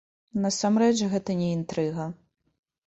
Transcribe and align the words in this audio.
Насамрэч 0.45 0.97
гэта 1.11 1.37
не 1.43 1.51
інтрыга. 1.59 2.13